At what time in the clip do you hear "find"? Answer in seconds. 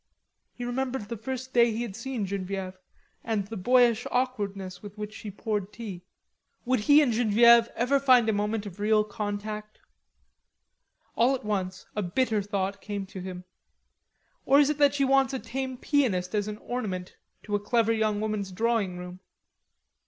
7.99-8.27